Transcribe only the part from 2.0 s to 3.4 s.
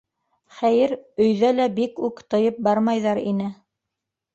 үк тыйып бармайҙар